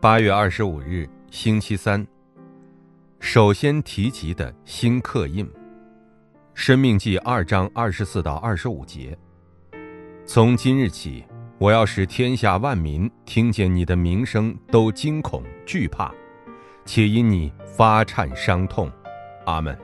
[0.00, 2.06] 八月二十五日，星期三。
[3.18, 5.46] 首先提及的新刻印，
[6.54, 9.14] 《生命记》二章二十四到二十五节。
[10.24, 11.22] 从今日起，
[11.58, 16.10] 我要使天下万民听见你的名声都惊恐惧怕，
[16.86, 18.90] 且因你发颤伤痛。
[19.44, 19.78] 阿门。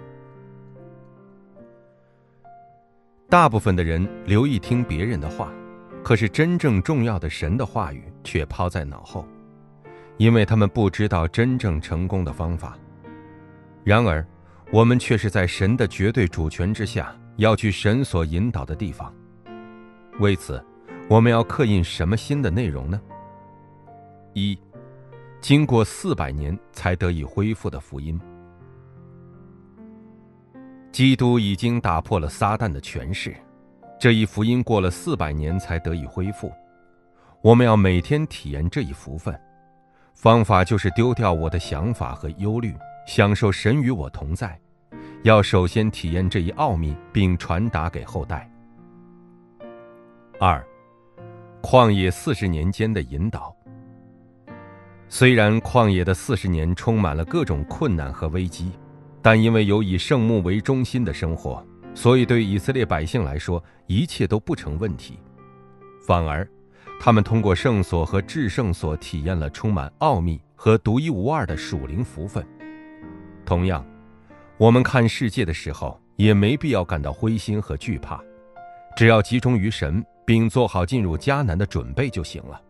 [3.29, 5.53] 大部分的人留意听别人的话，
[6.03, 9.29] 可是真正重要的神的话语却抛在脑后。
[10.19, 12.77] 因为他们不知道真正成功的方法。
[13.85, 14.27] 然而，
[14.73, 19.15] 我们却是在神的绝对主权之下，要去神所引导的地方。
[20.19, 20.65] 为此，
[21.09, 23.01] 我们要刻印什么新的内容呢？
[24.33, 24.59] 一，
[25.41, 28.19] 经过四百年才得以恢复的福音。
[30.91, 33.37] 基督已经打破了撒旦的权势，
[34.01, 36.51] 这一福音过了四百年才得以恢复。
[37.43, 39.39] 我们要每天体验这一福分。
[40.17, 42.75] 方法就是丢掉我的想法和忧虑，
[43.07, 44.59] 享受神与我同在。
[45.25, 48.51] 要首先体验这一奥秘，并传达给后代。
[50.41, 50.67] 二，
[51.61, 53.55] 旷野四十年间的引导。
[55.07, 58.73] 虽然旷野的四十年充满了各种困难和危机，
[59.21, 61.63] 但因为有以圣木为中心的生活，
[61.95, 65.19] 所以对以色列百姓来说，一切都不成问题，
[66.07, 66.49] 反而。
[66.99, 72.45] 他们通过圣所和至圣所体验了充满奥秘和独一无二的属灵福分。
[73.45, 73.85] 同样，
[74.59, 78.21] 我们看世界的时候也没必要感到灰心和惧怕，
[78.97, 82.61] 只要集中于神，并做好进入迦南的准备就行了。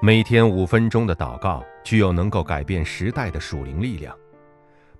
[0.00, 4.14] 每天五分钟的祷告具有能够改变时代的属灵力量。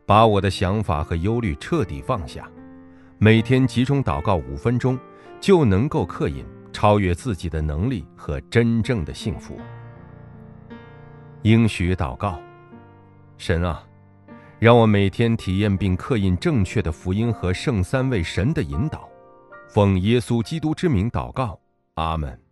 [0.07, 2.49] 把我的想法和忧虑彻底放下，
[3.19, 4.99] 每天集中祷告五分钟，
[5.41, 6.45] 就能够刻印。
[6.77, 9.59] 超越自己的能力和真正的幸福。
[11.41, 12.39] 应许祷告，
[13.39, 13.83] 神啊，
[14.59, 19.09] 让我每天体验并刻印正确的福音和圣三位神的引导。
[19.71, 21.59] 奉耶稣基督之名祷告，
[21.95, 22.46] 阿门。